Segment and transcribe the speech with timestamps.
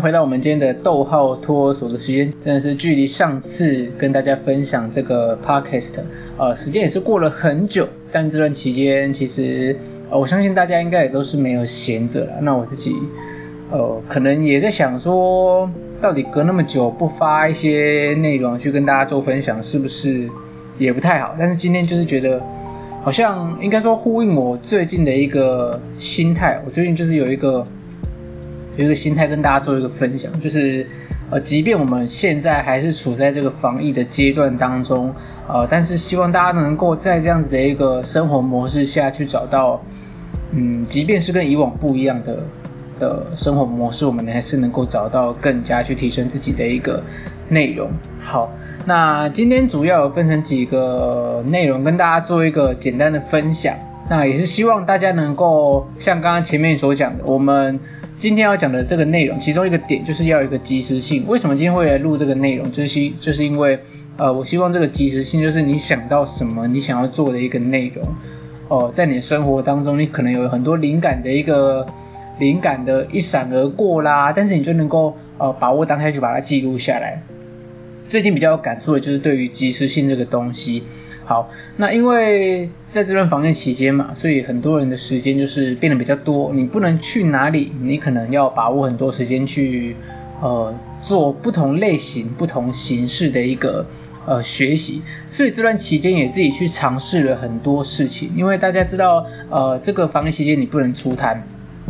[0.00, 5.92] 回到我们今天的逗号托儿所的时间，真的是距离上次跟大家分享这个 podcast，
[6.36, 9.76] 呃，时间也是过了很久，但这段期间其实，
[10.10, 12.32] 呃，我相信大家应该也都是没有闲着了。
[12.40, 12.94] 那我自己，
[13.70, 15.70] 呃，可能也在想说，
[16.00, 20.28] 到底隔那么久不发一些内容去跟大家做分享，是不是
[20.78, 21.34] 也不太好？
[21.38, 22.42] 但是今天就是觉得，
[23.02, 27.66] 好像应该说呼应我最近的一个心态，我最近就是有一个。
[28.76, 30.86] 有一个心态跟大家做一个分享，就是
[31.30, 35.14] 呃，即便我们现在还是处在这个防疫的阶段当中，
[35.48, 39.80] 呃，但是希望大家能够在这样子的一个生活模式下去找到，
[40.52, 42.38] 嗯，即便是跟以往不一样的
[42.98, 47.02] 的生活模式，我们还是能够找到更加去提升自己的一个
[47.48, 47.90] 内容。
[48.20, 48.52] 好，
[48.86, 53.76] 那今天主要有分成几个内容跟大家做一个简单的分享，
[54.10, 57.80] 那也是希望大家能够像刚刚前面所讲的，我们。
[58.24, 61.26] 今天要讲的这个内容，其中一个点就是要有一个及时性。
[61.26, 62.72] 为什么今天会来录这个内容？
[62.72, 63.78] 就是就是因为，
[64.16, 68.02] 呃，我希望这个及时性就是你想到什么，你想要做的一个内容，
[68.68, 71.86] 哦、呃，在你的生活当中，你可能有很多灵感的一个
[72.38, 77.22] 灵感的一闪而过啦，但是你就能够呃把握当下去把它记录下来。
[78.08, 80.84] 最近比较有感触的就是对于及时性这个东西。
[81.26, 86.52] 好，那因为在这段防疫期间嘛，所以很多人的时间就是变得比较多。
[86.52, 89.96] 你不能去哪里，你可能要把握很多时间去
[90.42, 93.86] 呃做不同类型、不同形式的一个
[94.26, 95.00] 呃学习。
[95.30, 98.30] 所以这段期间也自己去尝试了很多事情。
[98.36, 101.42] 因为大家知道，呃，这个防疫期间你不能出摊，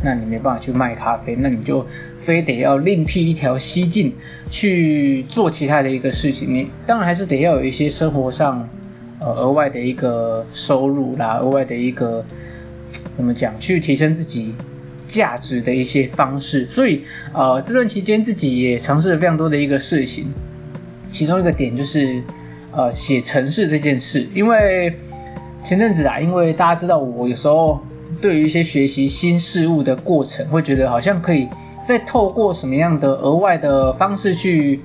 [0.04, 1.84] 那你没办法去卖咖啡，那你就
[2.16, 4.12] 非得要另辟一条蹊径
[4.48, 6.54] 去做其他的一个事情。
[6.54, 8.68] 你当然还是得要有一些生活上。
[9.32, 12.24] 额外的一个收入啦，额外的一个
[13.16, 14.54] 怎么讲，去提升自己
[15.08, 16.66] 价值的一些方式。
[16.66, 20.32] 所以，呃，这段期间自己也尝试了非常多的一个事情。
[21.12, 22.22] 其中一个点就是，
[22.72, 24.28] 呃，写程式这件事。
[24.34, 24.98] 因为
[25.62, 27.80] 前阵子啊，因为大家知道我有时候
[28.20, 31.48] 对于一些学习新事物的过程，会觉得好像可以
[31.86, 34.80] 再透过什么样的额外的方式去。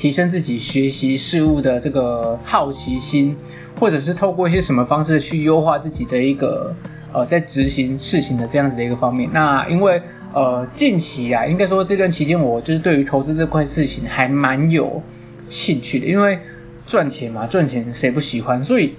[0.00, 3.36] 提升自己学习事物的这个好奇心，
[3.78, 6.74] 或者是透过一些什么方式去优化自己的一个
[7.12, 9.28] 呃在执行事情的这样子的一个方面。
[9.34, 10.00] 那因为
[10.32, 15.02] 呃近期啊，应该说这段期间我就是对于投资这块事情还蛮有
[15.50, 16.38] 兴趣的，因为
[16.86, 18.64] 赚钱嘛，赚钱谁不喜欢？
[18.64, 18.94] 所以。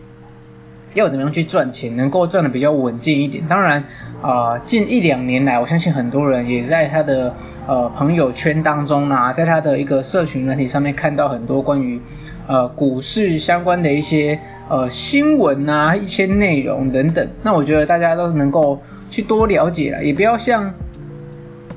[0.93, 3.47] 要怎么样去赚钱，能够赚的比较稳健一点？
[3.47, 3.83] 当然，
[4.21, 7.33] 啊、近一两年来，我相信很多人也在他的
[7.65, 12.01] 呃朋友圈当中啊，在他的一个社群软体上面看到很多关于
[12.47, 17.25] 呃股市相关的一些呃新闻啊，一些内容等等。
[17.41, 20.73] 那我觉得大家都能够去多了解了，也不要像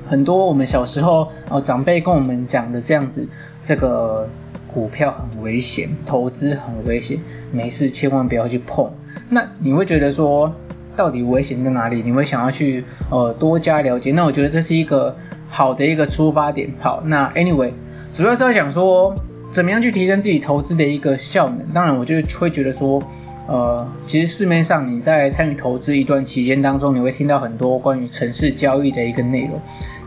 [0.09, 3.29] 很多我们小时候呃长辈跟我们讲的这样子，
[3.63, 4.29] 这个
[4.67, 7.21] 股票很危险，投资很危险，
[7.53, 8.91] 没事千万不要去碰。
[9.31, 10.53] 那你会觉得说，
[10.97, 12.03] 到底危险在哪里？
[12.05, 14.13] 你会想要去呃多加了解。
[14.13, 15.17] 那我觉得这是一个
[15.49, 16.71] 好的一个出发点。
[16.81, 17.73] 好，那 anyway，
[18.13, 19.15] 主要是要讲说，
[19.51, 21.59] 怎么样去提升自己投资的一个效能。
[21.73, 23.03] 当然，我就会觉得说，
[23.49, 29.61] 呃，其实市面上你在参与投资一段期间当中，你会听到很多关于城市交易的一个内容，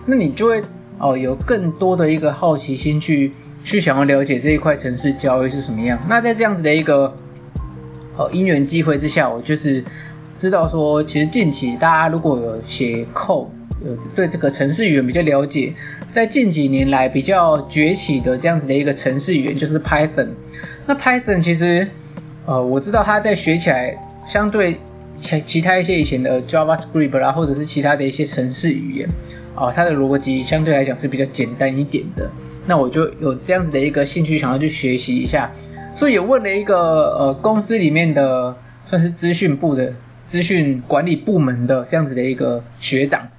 [0.06, 0.62] 那你就会
[1.00, 6.00] 哦、呃、有更多的一个好奇心去去想要了解这一块城市交易是什么样。
[6.07, 7.13] 那在这样子的一个
[8.17, 9.83] 呃，因缘际会之下，我就是
[10.39, 13.47] 知道说，其实近期大家如果有写 code，
[13.85, 15.73] 有对这个程式语言比较了解，
[16.09, 20.29] 在近几年来比较崛起的这样子的一个程式语言就是 Python。
[20.88, 21.88] 那 Python 其实，
[22.45, 23.95] 呃，我知道它在学起来
[24.28, 24.79] 相对
[25.16, 29.09] 其其他一些以前的 JavaScript 啦，或者是其他的一些程式语言，
[29.53, 32.31] 啊、它的逻辑相对来讲是比较简单一点的。
[32.66, 35.52] 那我就有这样子的一个兴趣，想要去学习一下。
[35.97, 36.78] 所以也问了一个
[37.17, 38.55] 呃公司里面的
[38.85, 39.94] 算是资讯部的
[40.28, 43.29] 资讯管理部门的这样子的一个学长，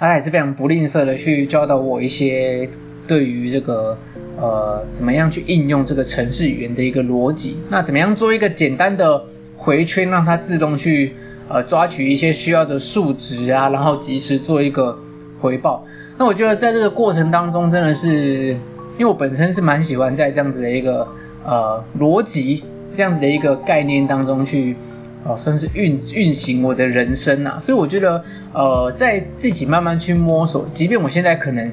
[0.00, 2.68] 他也是非常不吝啬的去教导我一些
[3.06, 3.96] 对于这个
[4.36, 9.22] 呃怎么样去应用这个程式语言的一个逻辑，那怎么样做一个简单的
[9.56, 11.14] 回圈，让它自动去
[11.48, 14.98] 呃抓取一些需要的数值啊，然后及时做一个
[15.40, 15.86] 回报。
[16.18, 18.54] 那我觉得在这个过程当中真的是，
[18.98, 21.06] 因为我本身是蛮喜欢在这样子的一个。
[21.46, 24.76] 呃，逻辑这样子的一个概念当中去，
[25.24, 31.70] 呃，算是运运行我的人生啊，所以我觉得，呃，在自己慢慢去摸索，即便我现在可能，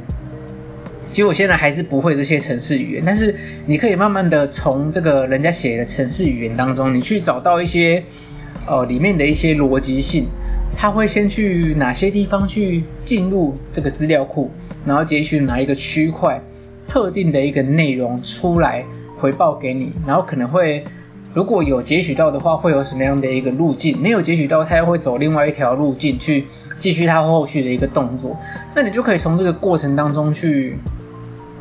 [1.08, 3.36] 其实我现在还是不会这些程式语言，但是
[3.66, 8.04] 你可以慢慢的从这个人家写的程式语言当中，你去找到一些，
[8.68, 10.28] 呃，里面的一些逻辑性，
[10.78, 14.52] 他会先去哪些地方去进入这个资料库，
[14.86, 16.44] 然后截取哪一个区块
[16.88, 18.86] 特定的一个内容出来
[19.24, 20.84] 回报给你，然后可能会
[21.34, 23.98] 如果有截取到的话，会有什么样的一个路径？
[23.98, 26.44] 没有截取到，他又会走另外一条路径去
[26.78, 28.38] 继续他后续的一个动作。
[28.76, 30.78] 那你就可以从这个过程当中去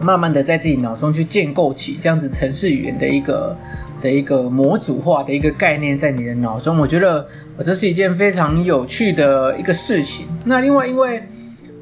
[0.01, 3.57] 慢慢的在自己脑中去建构起这样子城市语言的一个。
[4.03, 7.25] 的一个模组化的一个概念在你的脑中，我觉得
[7.65, 10.27] 这是一件非常有趣的一个事情。
[10.45, 11.23] 那另外，因为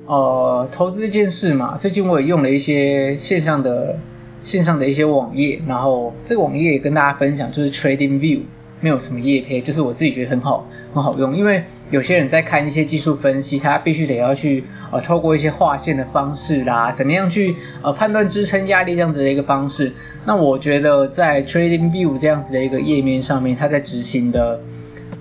[0.05, 3.97] 呃投资这件事嘛，最近我也用了一些线上的
[4.45, 8.41] 线上的一些网页，然后这个网页也跟大家分享，就是 TradingView。
[8.83, 11.37] 没有什么业配，就是我自己觉得很好，很好用。
[11.37, 19.93] 因为有些人在看一些技术分析，他必须得要去呃透过一些画线的方式啦，怎么样去呃判断支撑压力这样子的一个方式。
[20.25, 24.59] 那我觉得在 TradingView 这样子的一个页面上面，它在执行的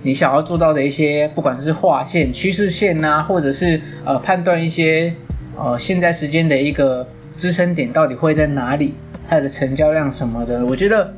[0.04, 5.13] 你想要做到的一些，不管是画线、趋势线呐，或者是呃判断一些
[5.57, 7.06] 呃现在时间的一个
[7.36, 8.94] 支撑点到底会在哪里，
[9.29, 11.13] 它的成交量什么的，我觉得。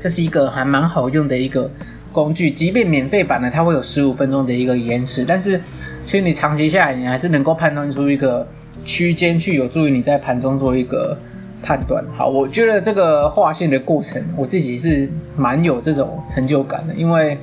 [0.00, 1.70] 这是一个还蛮好用的一个
[2.12, 5.62] 工具，即便免费版的它会有十五分钟的一个延迟，但是
[6.04, 8.46] 其实你长期下来，你还是能够判断出一个
[8.84, 11.16] 区间，去有助于你在盘中做一个
[11.62, 12.04] 判断。
[12.14, 15.08] 好，我觉得这个画线的过程，我自己是
[15.38, 17.38] 蛮有这种成就感的，因为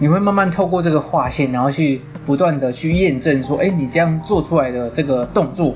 [0.00, 5.74] 你会慢慢透过这个画线，然后去不断的去验证说，哎，你这样做出来的这个动作，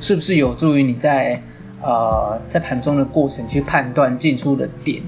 [0.00, 1.42] 是不是有助于你在。
[1.82, 5.02] 呃，在盘中的过程去判断进出的点，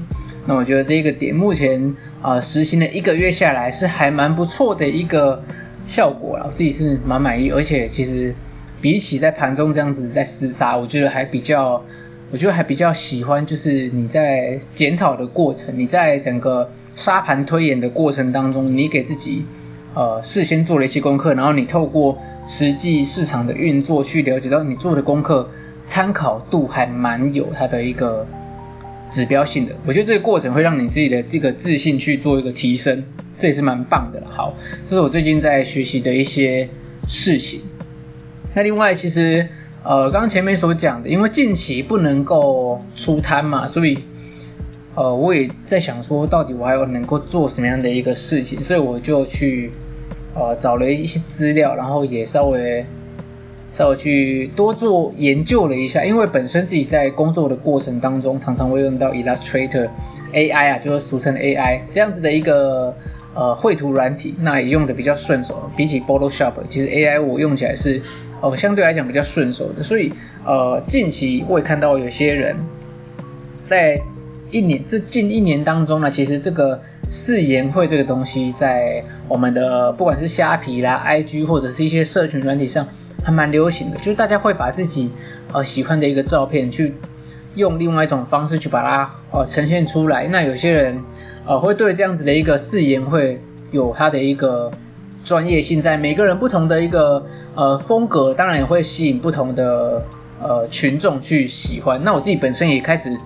[0.47, 5.43] 那我觉得这个点目前呃实行了一个月下来是还蛮不错的一个
[5.87, 8.35] 效果啦，我自己是蛮满意，而且其实
[8.83, 11.83] 比起在盘中这样子在厮杀，我觉得还比较，
[12.31, 19.47] 我觉得还比较喜欢就是你在检讨的过程，你在整个沙盘推演的过程当中，你给自己
[19.95, 25.49] 呃事先做了一些功课，然后你透过实际市场的运作去了解到你做的功课。
[25.89, 28.25] 参考度还蛮有它的一个
[29.11, 33.03] 指标性的，我觉得这个过程会让你自己的这个自信去做一个提升，
[33.39, 34.23] 这也是蛮棒的。
[34.29, 34.55] 好，
[34.87, 36.69] 这是我最近在学习的一些
[37.09, 37.63] 事情。
[38.55, 39.49] 那另外，其实
[39.83, 43.99] 呃，刚刚前面所讲的，因为近期不能够出摊嘛，所以
[44.95, 49.73] 呃，我也在想说，到底我还有能够做什么样的一个事情，所以我就去
[50.35, 52.85] 呃找了一些资料，然后也稍微。
[53.79, 59.89] 稍微去多做研究了一下，因为本身自己在工作的过程当中，常常会用到 Illustrator
[60.33, 62.93] AI 啊，就是俗称 AI 这样子的一个
[63.37, 65.71] 呃绘图软体，那也用的比较顺手。
[65.77, 68.03] 比起 Photoshop，其实 AI 我用起来是
[68.41, 69.85] 呃相对来讲比较顺手的。
[69.85, 70.13] 所以
[70.45, 72.57] 呃近期我也看到有些人
[73.69, 74.01] 在
[74.51, 82.89] 一年这近一年当中呢，其实这个四言会这个东西在我们的不管是虾皮啦、IG 或者是一些社群软体上。
[83.25, 85.11] 还蛮流行的，就是大家会把自己
[85.53, 86.95] 呃喜欢的一个照片，去
[87.55, 90.27] 用另外一种方式去把它呃呈现出来。
[90.29, 91.03] 那有些人
[91.47, 94.71] 呃会对这样子的一个誓言会有他的一个
[95.25, 100.05] 专业性在，每个人不同的一个呃风格，当然也会吸引不同的
[100.41, 102.03] 呃群众去喜欢。
[102.05, 103.19] 那我自己本身也开始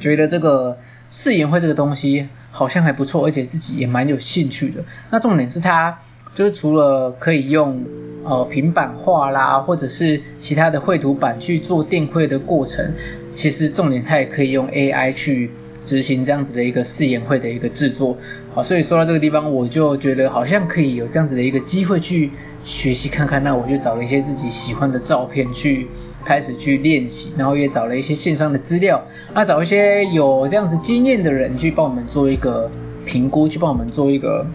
[0.00, 0.78] 觉得这个
[1.10, 4.82] 誓言会这个东西好像还不错，而且自己也蛮有兴趣的。
[5.10, 5.98] 那重点是它
[6.34, 7.84] 就是除了可以用
[8.24, 12.94] 呃，平板画啦，或者是其他的绘图板去做电绘的过程，
[13.34, 15.50] 其实重点它也可以用 AI 去
[15.84, 18.16] 执行这样子的一个四言会的一个制作。
[18.54, 22.30] 好，所以说到这个地方，我就觉得好像可以有这样子的一个机会去
[22.64, 23.44] 学习看看。
[23.44, 25.86] 那我就找了一些自己喜欢的照片去
[26.24, 32.70] 开始去练习，然后也找了一些线上的资料，那找一些有这样子经验的人去帮我们做一个
[33.04, 34.46] 评估，去帮我们做一个。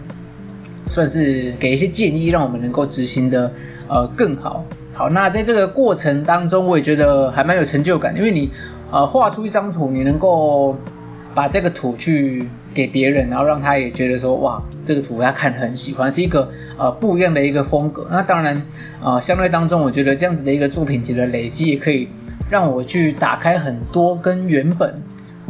[0.99, 3.53] 算是给一些建议，让我们能够执行的
[3.87, 4.65] 呃更好。
[4.93, 8.51] 好，那在这个过程当中，我也觉得还蛮有成就感，因为你
[8.91, 10.75] 呃画出一张图，你能够
[11.33, 18.05] 把这个图去给别人，然后让他也觉得说哇，这个图他看很喜欢，是一个呃不一样的一个风格。
[18.11, 18.61] 那当然
[19.01, 22.09] 呃相对当中，我觉得这样子的一个作品集的累积，也可以
[22.49, 25.01] 让我去打开很多跟原本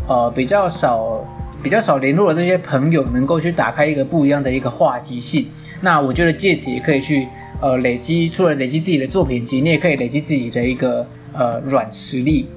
[0.08, 1.26] 呃比较少。
[1.62, 5.48] 比较少联络的这些朋友，能够去打开一个不一样的一个话题性。
[5.82, 7.28] 那我觉得借此也可以去
[7.62, 12.48] 呃累积，除了累积自己的作品集，你也可以累积自己的一个呃软实力。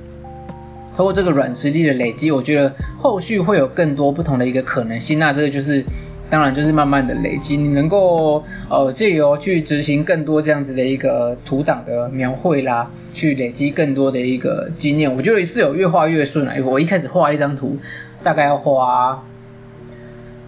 [0.97, 5.19] 通过这个软实力的累积，我觉得后续会有更多不同的一个可能性。
[5.19, 5.85] 那这个就是
[6.33, 15.15] 当然就是慢慢的累积，你能够呃借由去执行更多这样子的一个图档的描绘啦，去累积更多的一个经验。
[15.15, 16.63] 我觉得是有越画越顺来。
[16.63, 17.77] 我一开始画一张图。
[18.25, 19.25] 大概要花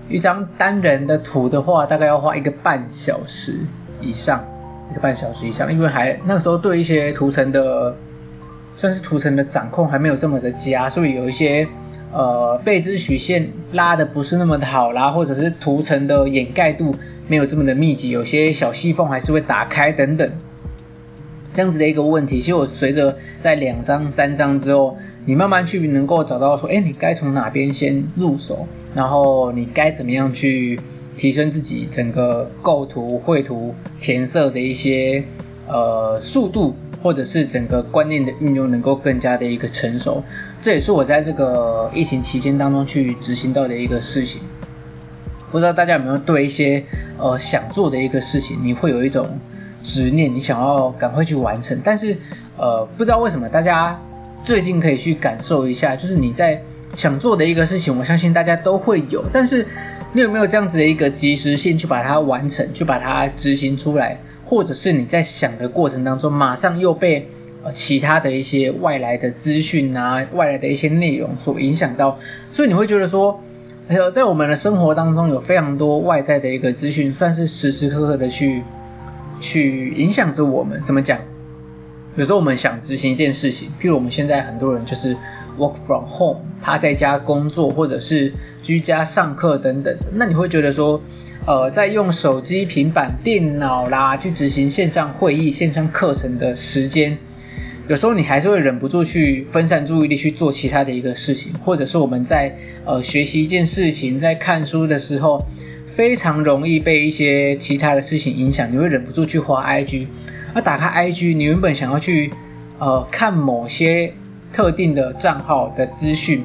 [0.09, 3.67] 一张单人的图的话，大概要花一个半小时
[4.01, 4.47] 以上，
[4.93, 7.97] 一个半小时以上，因为还那时候对一些图层的，
[8.77, 11.67] 算是图层的掌控还没有这么的佳，所以有一些
[12.15, 16.95] 呃背之曲线拉的不是那么的好啦，或者是图层的掩盖度
[17.27, 20.31] 没有这么的密集，有些小细缝还是会打开等等。
[21.53, 30.81] 这样子的一个问题，其实我随着在两张、三张之后，你慢慢去能够找到说，哎，你该从哪边先入手，然后你该怎么样去
[31.17, 35.25] 提升自己整个构图、绘图、填色的一些
[35.69, 40.25] 呃速度，或者是整个观念的运用能够更加的一个成熟。
[40.65, 44.41] 这也是我在这个疫情期间当中去执行到的一个事情。
[45.53, 46.87] 不知道大家有没有对一些
[47.19, 49.39] 呃想做的一个事情，你会有一种。
[49.83, 52.17] 执念，你想要赶快去完成，但是
[52.57, 54.01] 呃，不知道为什么，大家
[54.43, 56.63] 最近可以去感受一下，就是你在
[56.97, 59.67] 想做的一个事情，我相信大家都会有，但是
[60.15, 67.29] 你有没有这样子的一个及时性去把它完成，去把它执行出来，或者是你在想的过程当中，马上又被
[67.73, 72.19] 其他的一些外来的资讯啊，外来的一些内容所影响到，
[72.53, 73.41] 所以你会觉得说，
[73.89, 78.63] 还有在我们的生活当中有非常多外在的一个资讯，算是时时刻刻的去。
[79.41, 81.19] 去影响着我们，怎么讲？
[82.15, 85.17] 有时候我们想执行一件事情，譬如我们现在很多人就是
[85.59, 91.03] work from home，他在家工作或者是居家上课等等，那你会觉得说，
[91.47, 97.19] 呃，在用手机、平板、电脑啦去执行线上会议、线上课程的时间，
[97.89, 105.45] 有时候你还是会忍不住去分散注意力去做其他的一个事情，或者是我们在呃学习一件事情，在看书的时候。
[105.97, 110.09] 非常容易被一些其他的事情影响，你会忍不住去滑 IG。
[110.53, 112.33] 而打开 IG，你原本想要去
[112.81, 114.13] 呃看某些
[114.53, 116.43] 特定的账号的资讯，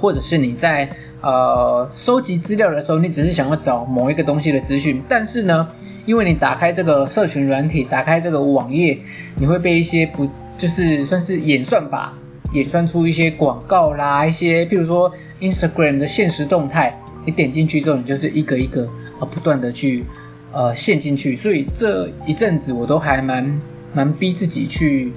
[0.00, 0.88] 或者是你在
[1.20, 5.68] 呃收集资料的时候，你只是想要找某一个东西的资讯，但是呢，
[6.06, 8.98] 因为你打开这个社群软体，打开这个网页，
[9.36, 12.14] 你会被一些不就是算是演算法
[12.52, 17.00] 演算出一些广告啦，一些譬如说 Instagram 的现实动态。
[17.26, 18.86] 你点进去之后，你就是一个一个
[19.20, 20.02] 啊不断的去
[20.50, 23.60] 呃陷进去，所以这一阵子我都还蛮
[23.92, 25.12] 蛮逼自己去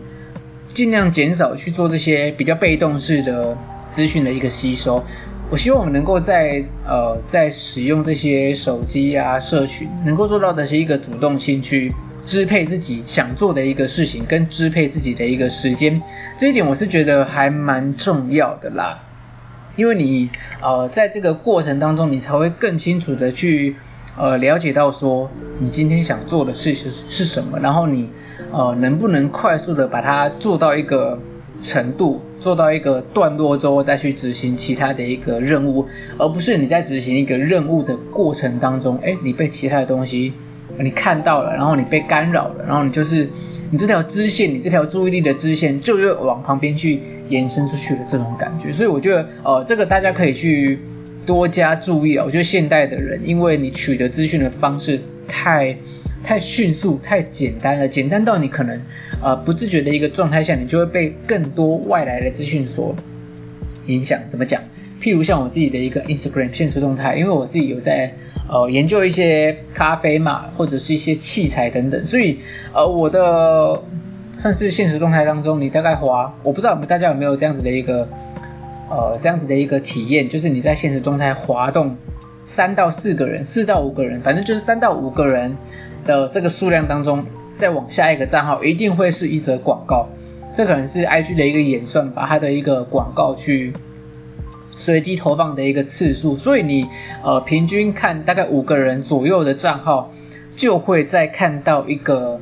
[0.74, 3.58] 尽量减少去做这些比较被动式的
[3.92, 5.02] 资讯的一个吸收。
[5.52, 11.94] 我希望我们能够在呃在使用这些手机啊社群，能够做到的是一个主动性去
[12.26, 16.02] 支配自己想做的一个事情，跟支配自己的一个时间，
[16.38, 19.04] 这一点我是觉得还蛮重要的啦。
[19.76, 20.30] 因为你
[20.62, 23.76] 呃在这个过程当中，你才会更清楚的去
[24.18, 25.30] 呃了解到说
[25.60, 28.10] 你今天想做的事情是是什么，然后你
[28.54, 31.20] 呃能不能快速的把它做到一个
[31.60, 40.34] 程度，做到一个段落之后再去执行其他的一个任务，而不是你在执行一个任务的过程当中，哎，你被其他的东西
[40.78, 43.30] 你看到了，然后你被干扰了，然后你就是。
[43.74, 50.78] 你这条支线，你这条注意力的支线，就又往旁边去延伸出去的这种感觉，所以我觉得，呃，这个大家可以去
[51.26, 52.26] 多加注意啊。
[52.26, 55.78] 我觉得现代的人，因为你取得资讯的方式太
[56.24, 58.82] 太迅速、太简单了，简单到你可能
[59.22, 62.96] 呃不自觉的一个状态下，你就会被更多外来的资讯所
[63.88, 64.20] 影响。
[64.28, 64.62] 怎么讲？
[65.02, 68.14] 譬如像我自己的一个 Instagram 现实动态，因为我自己有在
[68.48, 72.38] 呃研究一些咖啡嘛，或者是一些器材等等，所以
[72.72, 73.82] 呃我的
[74.38, 78.08] 算是现实动态当中，你大概滑，我不知道我们大家有没有这样子的一个
[78.92, 81.98] 呃这样子的一个体验，就是你在现实动态滑动
[82.46, 85.58] 三到四个人，四到五个人，反正就是三到五个人
[86.06, 90.10] 的这个数量当中，再往下一个账号一定会是一则广告，
[90.54, 93.74] 这可能是 IG 的一个演算，把它的一个广告去。
[94.78, 96.88] 随机投放的一个次数，所以你
[97.24, 100.12] 呃平均看大概五个人左右的账号，
[100.56, 102.40] 就会再看到一个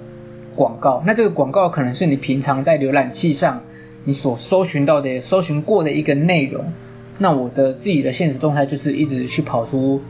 [0.56, 1.04] 广告。
[1.06, 3.64] 那这个广告可能是你平常在浏览器上
[4.06, 6.72] 你所搜寻到的、搜寻过的一个内容。
[7.20, 10.02] 那我的自己的现实动态就是一直去跑出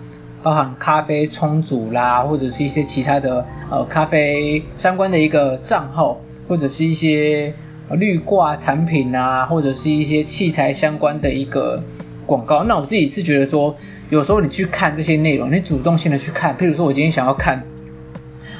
[0.42, 7.54] 包含咖啡冲煮啦，或者是一些其他的呃咖啡相关的一个账号，或者是一些
[7.92, 11.84] 绿挂产品啊，或者是一些器材相关的一个。
[12.26, 13.76] 广告，那我自己是觉得说，
[14.12, 17.64] 有时候你去看这些内容，你主动性的去看，譬如说我今天想要看，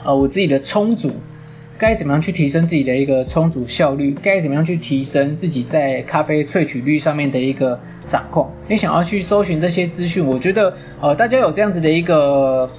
[0.04, 1.12] 呃，我自己的冲煮，
[1.80, 8.52] 该怎么样去提升自己的一个冲煮效率，该怎么样去提升自己在咖啡萃取率上面的一个掌控。
[8.68, 12.70] 你想要去搜寻这些资讯，我觉得，呃，大家有这样子的一个，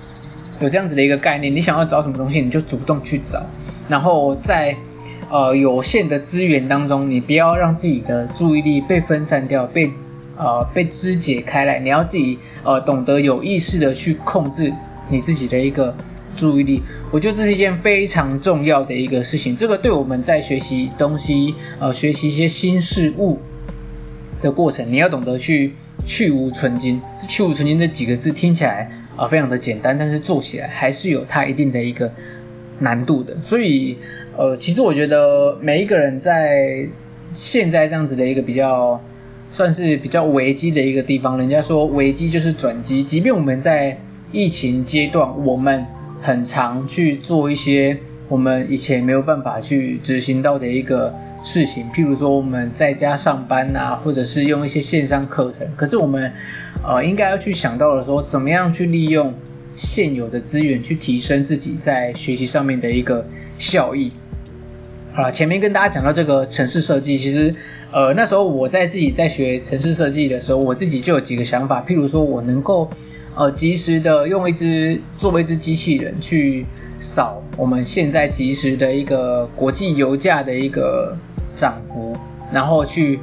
[0.60, 3.46] 有这样子的一个概念，你想要找什么东西，你就主动去找，
[3.88, 4.76] 然后在
[5.30, 9.90] 呃有限的资源当中，你不要让自己的注意力被分散掉，被。
[10.38, 14.72] 呃被肢解开来，你要自己呃懂得有意识的去控制
[15.10, 15.94] 你自己的一个
[16.36, 16.82] 注意力。
[17.10, 23.40] 我觉得这是一件非常重要的一个事情，这个对我们在学习东西呃学习一些新事物
[24.40, 27.00] 的过程，你要懂得去去芜存菁。
[27.28, 32.12] 去芜存菁这几个字听起来啊、呃、非常的简单，但是做起来还是有它一定的一个
[32.78, 33.36] 难度的。
[33.42, 33.98] 所以
[34.36, 36.86] 呃其实我觉得每一个人在
[37.34, 39.00] 现在这样子的一个比较
[39.50, 43.04] 算是比较危机的一个地方，人家说危机就是转机。
[43.04, 44.00] 即便我们在
[44.32, 45.86] 疫情阶段，我们
[46.20, 47.98] 很常去做一些
[48.28, 55.66] 我们以前没有办法去执行到的一个事情，譬如说我们在家上班啊，或者是用一些线上课程。
[55.76, 56.32] 可是我们
[56.86, 59.34] 呃应该要去想到的说，怎么样去利用
[59.74, 63.26] 现有的资源去提升自己在学习上面的一个
[63.58, 64.12] 效益。
[65.12, 67.54] 好了，前面跟大家讲到这个城市设计，其实
[67.90, 72.90] 呃那时候我在自己在学城市设计的时候，我自己就有几个想法，譬如说我能够
[73.34, 76.66] 呃及时的用一只作为一只机器人去
[76.98, 81.16] 扫我们现在及时的一个国际油价的一个
[81.54, 82.16] 涨幅，
[82.52, 83.20] 然后去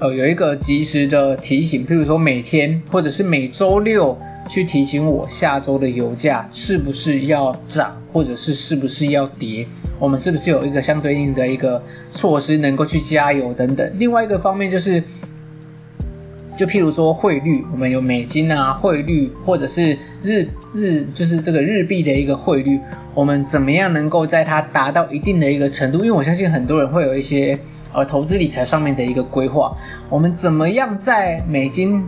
[0.00, 4.18] 呃有一个及时的提醒，譬如说每天或者是每周六。
[4.48, 9.66] 去提醒我下周的油价是不是要涨，或者是是不是要跌，
[9.98, 13.92] 我们是不是有一个相对应的一个措施能够去加油等等。
[13.98, 15.02] 另外一个方面就是，
[16.56, 22.80] 就譬如说汇率，我们有美金啊汇率，或者是日日就是这个日币的一个汇率，
[23.14, 25.98] 我们怎么样能够在它达到一定的一个程度？
[25.98, 27.58] 因为我相信很多人会有一些
[27.92, 29.76] 呃投资理财上面的一个规划，
[30.08, 32.04] 我们怎么样在美金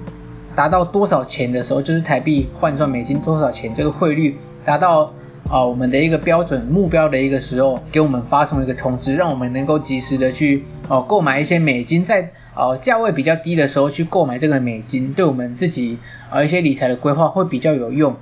[0.54, 5.12] 达到多少钱的时候，就是台币换算美金多少钱，这个汇率达到
[5.50, 15.98] 啊、我们的一个标准目标的一个时候，给我们发送一个通知，让我们能够及时的去哦、购买一些美金，在呃价位比较低的时候去购买这个美金，对我们自己
[16.30, 18.16] 呃一些理财的规划会比较有用。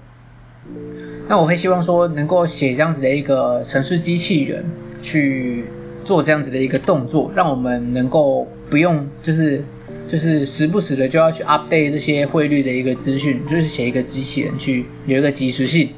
[1.29, 4.65] 那我会希望说能够写这样子的一个程式机器人
[5.03, 5.65] 去
[6.05, 9.65] 做这样子的一个动作，让我们能够不用就是。
[10.09, 15.89] 就是时不时的就要去 update 这些汇率的一个资讯，就是写一个机器人去有一个即时性。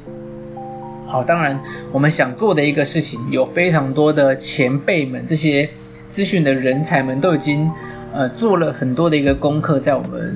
[1.09, 1.59] 好，当然
[1.91, 5.71] 我们想做的一个事情，有非常多的前辈们，这些
[6.07, 7.71] 资讯的人才们都已经
[8.13, 10.35] 呃做了很多的一个功课在我们、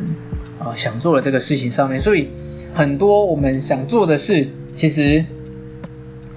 [0.60, 2.30] 呃、想做的这个事情上面，所以
[2.74, 5.26] 很多我们想做的事，其实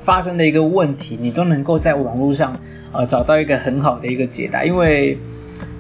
[0.03, 2.61] 发生的一个问题，你都能够在网络上
[2.93, 5.19] 呃找到一个很好的一个解答，因为。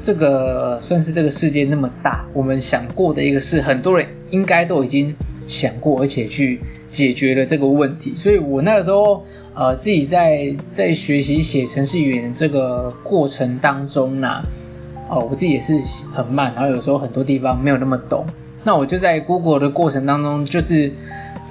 [0.02, 8.14] 这个算是这个世界那么大，我们想过的一个事，很多人应该都已经想过，而且去解决了这个问题。
[8.16, 14.42] 所以我那个时候，呃，自己在在学习写程式语言这个过程当中呢，
[15.08, 15.80] 哦，我自己也是
[16.12, 18.26] 很慢，然后有时候很多地方没有那么懂。
[18.64, 20.92] 那我就在 Google 的过程当中，就是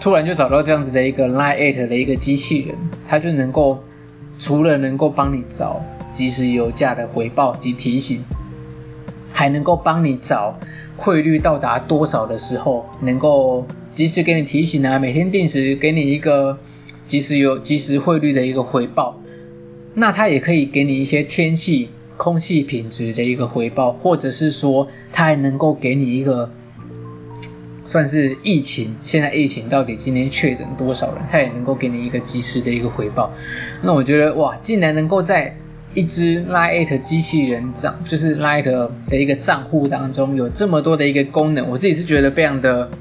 [0.01, 2.75] 突然就找到这样子的一个 Line8 的一个机器人，
[3.07, 3.83] 它就能够
[4.39, 5.81] 除了能够帮你找
[6.11, 8.23] 即时油价的回报及提醒。
[9.37, 10.57] 还能够帮你找
[10.95, 16.59] 汇率到达多少的时候，能够及时给你提醒啊，每天定时给你一个
[17.07, 19.19] 及时有及时汇率的一个回报。
[19.93, 26.51] 那它也可以给你一些天气、空气品质的一个回报，或者是说它还能够给你一个
[27.87, 33.31] 算是疫情，现在疫情到底今天确诊多少人，它也能够给你一个及时的一个回报。
[33.81, 35.55] 那我觉得哇，竟然能够在
[35.93, 42.91] 一只 Line8 机器人账，就是 Line8 的一个账户当中有这么多的一个功能，我自己是觉得非常的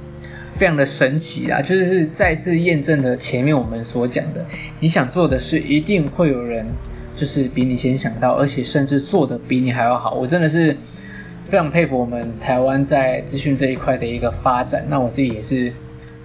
[0.57, 4.47] 非常的神奇啊，就是再次验证了前面我们所讲的，
[4.81, 6.67] 你想做的事一定会有人
[7.17, 10.15] 就是比你先想到，而且甚至做的比你还要好。
[10.15, 10.77] 我真的是
[11.49, 15.73] 非常佩服我们台湾在资讯这一块的一个发展，那我自己也是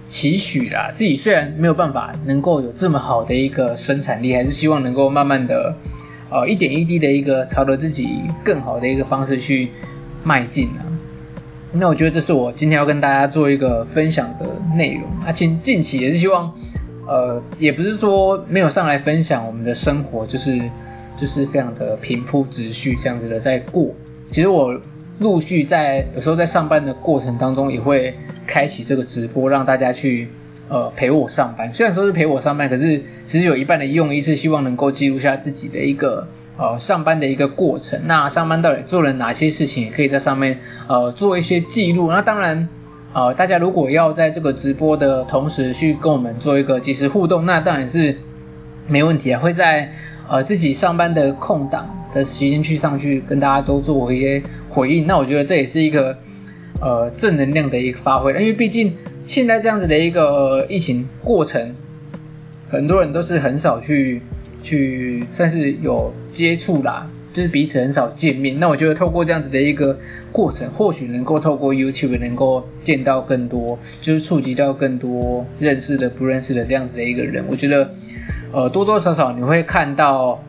[0.08, 5.76] 期许啦，自己虽然没有办法能够有这么好的一个生产力，还是希望能够慢慢的。
[6.32, 9.70] 呃，一点一滴的一个朝着自己更好的一个方式去
[10.22, 10.86] 迈进啊。
[11.72, 15.04] 那我觉得这是我今天要跟大家做一个分享的内容。
[15.24, 16.52] 那近近期也是希望，
[17.06, 20.60] 呃，也不是说没有上来分享我们的生活，就是
[21.16, 23.90] 就是非常的平铺直叙这样子的在过。
[24.30, 24.80] 其实我
[25.18, 28.14] 陆续在有时候在上班的过程当中，也会
[28.46, 30.28] 开启这个直播，让大家去。
[30.72, 36.28] 呃，陪我上班，虽然说是陪我上班，可是其实有一半的用意是希望能够记录下自己的一个
[36.60, 38.02] 呃上班的一个过程。
[38.04, 42.10] 那上班到底做了哪些事情，也可以在上面呃做一些记录。
[42.10, 42.68] 那当然，
[43.14, 48.18] 呃，大家如果要在这个直播的同时去跟我们做一个即时互动，那当然是
[48.86, 49.40] 没问题啊。
[49.40, 49.92] 会在
[50.28, 55.06] 呃自己上班的空档的时间去上去跟大家都做一些回应。
[55.06, 56.18] 那我觉得这也是一个。
[56.82, 58.96] 呃正能量的一个发挥，因为毕竟
[59.26, 61.74] 现在这样子的一个疫情过程，
[62.70, 64.22] 很多人都是很少去
[64.62, 67.10] 去算是有接触啦。
[67.32, 69.96] 就是彼此很少见面，那我觉得透过这样子的一个
[70.32, 77.44] 过程，或许能够透过 YouTube 能够见到更多，就是触及到更多认识的、不认识的这样子的一个人。
[77.48, 77.94] 我觉得，
[78.50, 80.42] 呃，多多少少你会看到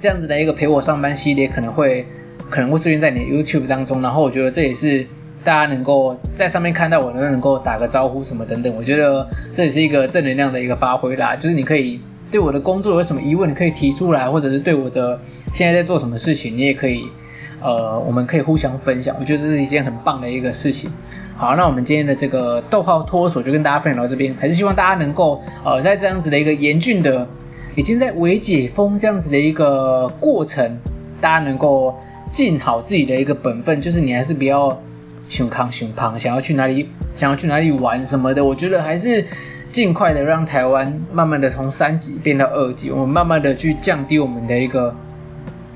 [0.00, 2.04] 这样子的一个陪我上班系列，可能会
[2.50, 4.02] 可能会出现在你的 YouTube 当中。
[4.02, 5.06] 然后我觉得这也是
[5.44, 8.74] 大家能够在上面看到我，能能够打个招呼什么等等。
[8.74, 12.00] 我觉得这也是一个正能量的一个发挥啦，就是你可以。
[12.32, 15.20] 对我的工作有什么疑问，你可以提出来，或者是对我的
[15.52, 17.04] 现在在做什么事情，你也可以，
[17.60, 19.14] 呃，我们可以互相分享。
[19.20, 20.90] 我觉得这是一件很棒的一个事情。
[21.36, 27.28] 好，那我们今天的这个逗号脱手就跟大家分享到这边，还是希望大家能够，呃，在这样子的一个严峻的，
[27.76, 30.78] 已经在微解封这样子的一个过程，
[31.20, 31.94] 大家能够
[32.32, 34.80] 尽好自己的一个本分，就是你还是不要
[35.28, 39.26] 熊康熊胖，想要去哪里，想要去哪里玩什么的，我觉得还是。
[39.72, 44.94] 尽快的让台湾慢慢的从三级变到二级，我们慢慢的去降低我们的一个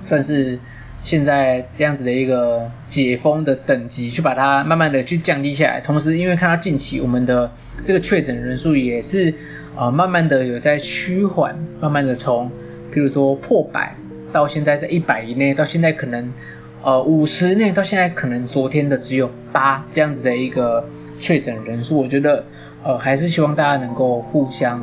[0.05, 0.59] 算是
[1.03, 5.81] 现在这样子的一个解封的等级，去把它慢慢的去降低下来。
[5.81, 7.51] 同时，因为看到近期我们的
[7.87, 9.33] 这个确诊人数也是
[9.77, 12.51] 呃慢慢的有在趋缓，慢慢的从
[12.93, 13.97] 比如说破百
[14.31, 16.35] 到现在在一百以内，到现在可能
[16.83, 20.87] 呃五十内，到现在可能昨天的只有八这样子的一个
[21.19, 22.45] 确诊人数，我觉得。
[22.87, 24.81] 呃，还是希望大家能够互相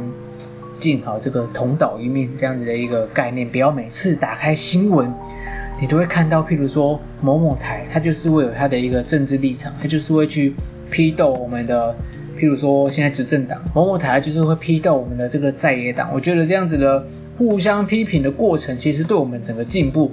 [0.77, 5.13] 尽好这个同岛一命这样子的一个概念，不要每次打开新闻，
[5.79, 10.53] 你都会看到，譬如说某某台，它就是会有它的一个政治立场，它就是会去
[10.91, 11.95] 批斗我们的，
[12.37, 16.09] 譬如说现在执政党，某某台它就是会批斗我们的这个在野党。
[16.13, 20.11] 我觉得这样子的互相批评的过程，其实对我们整个进步。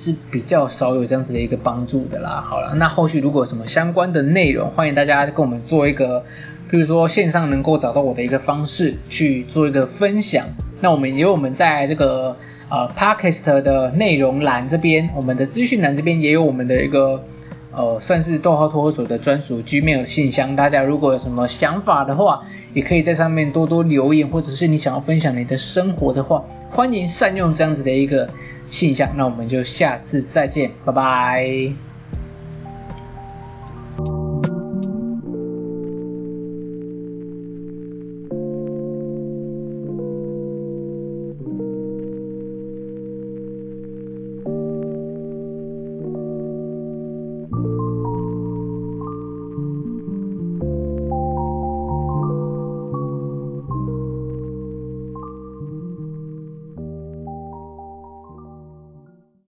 [0.00, 2.42] 是比较少有这样子的一个帮助的啦。
[2.48, 6.24] 好了，那后续如果有什么相关的内容，欢迎大家跟我们做一个，
[6.70, 10.46] 比如说线上能够找到我的一个方式去做一个分享。
[10.80, 12.34] 那我们也有我们在这个
[12.70, 17.22] 呃 Podcast 的内容栏这边，我们的资讯栏这边也有我们的一个
[17.72, 20.56] 哦算是逗号脱口所的专属 Gmail 信箱。
[20.56, 22.42] 大家如果有什么想法的话，
[22.74, 28.30] 也可以在上面多多留言，或者是你想要分享你的生活的话，欢迎善用这样子的一个。
[28.70, 31.89] 信箱，那我们就下次再见，拜拜。